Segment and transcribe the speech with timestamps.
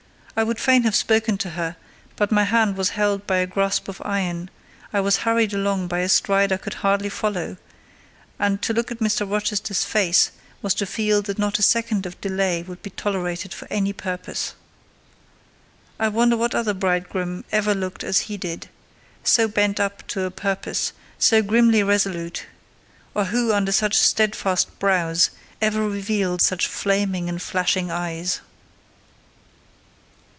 [0.33, 1.75] I would fain have spoken to her,
[2.15, 4.49] but my hand was held by a grasp of iron:
[4.91, 7.57] I was hurried along by a stride I could hardly follow;
[8.39, 9.29] and to look at Mr.
[9.29, 10.31] Rochester's face
[10.63, 14.55] was to feel that not a second of delay would be tolerated for any purpose.
[15.99, 20.91] I wonder what other bridegroom ever looked as he did—so bent up to a purpose,
[21.19, 22.47] so grimly resolute:
[23.13, 25.29] or who, under such steadfast brows,
[25.61, 28.39] ever revealed such flaming and flashing eyes.